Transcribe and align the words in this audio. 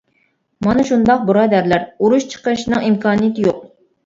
-مانا 0.27 0.85
شۇنداق، 0.87 1.21
بۇرادەرلەر، 1.27 1.85
ئۇرۇش 2.01 2.27
چىقىرىشنىڭ 2.33 2.89
ئىمكانىيىتى 2.89 3.47
يوق. 3.47 3.63